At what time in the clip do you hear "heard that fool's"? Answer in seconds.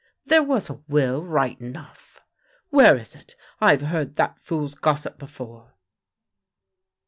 3.83-4.73